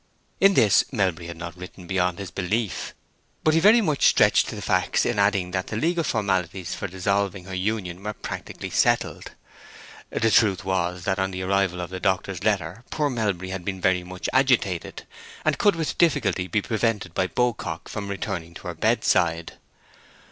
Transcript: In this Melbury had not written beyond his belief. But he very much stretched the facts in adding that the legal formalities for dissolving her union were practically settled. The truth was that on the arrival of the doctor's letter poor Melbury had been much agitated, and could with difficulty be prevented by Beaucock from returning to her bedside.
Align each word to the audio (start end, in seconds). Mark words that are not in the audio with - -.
In 0.39 0.55
this 0.55 0.83
Melbury 0.91 1.27
had 1.27 1.37
not 1.37 1.55
written 1.55 1.85
beyond 1.85 2.17
his 2.17 2.31
belief. 2.31 2.95
But 3.43 3.53
he 3.53 3.59
very 3.59 3.81
much 3.81 4.07
stretched 4.07 4.47
the 4.47 4.59
facts 4.59 5.05
in 5.05 5.19
adding 5.19 5.51
that 5.51 5.67
the 5.67 5.75
legal 5.75 6.03
formalities 6.03 6.73
for 6.73 6.87
dissolving 6.87 7.43
her 7.45 7.53
union 7.53 8.01
were 8.01 8.13
practically 8.13 8.71
settled. 8.71 9.33
The 10.09 10.31
truth 10.31 10.65
was 10.65 11.03
that 11.03 11.19
on 11.19 11.29
the 11.29 11.43
arrival 11.43 11.79
of 11.81 11.91
the 11.91 11.99
doctor's 11.99 12.43
letter 12.43 12.83
poor 12.89 13.11
Melbury 13.11 13.49
had 13.49 13.63
been 13.63 13.79
much 14.07 14.27
agitated, 14.33 15.05
and 15.45 15.59
could 15.59 15.75
with 15.75 15.99
difficulty 15.99 16.47
be 16.47 16.63
prevented 16.63 17.13
by 17.13 17.27
Beaucock 17.27 17.87
from 17.87 18.07
returning 18.07 18.55
to 18.55 18.69
her 18.69 18.73
bedside. 18.73 19.59